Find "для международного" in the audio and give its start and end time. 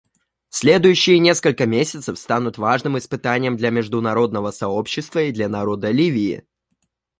3.55-4.49